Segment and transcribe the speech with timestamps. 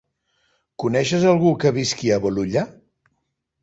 [0.85, 2.69] Coneixes algú que visqui a Bolulla?